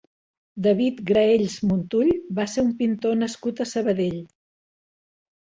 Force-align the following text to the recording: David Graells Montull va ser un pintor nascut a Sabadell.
David 0.67 1.03
Graells 1.09 1.57
Montull 1.73 2.09
va 2.41 2.47
ser 2.55 2.65
un 2.69 2.73
pintor 2.81 3.15
nascut 3.21 3.63
a 3.63 3.69
Sabadell. 3.75 4.19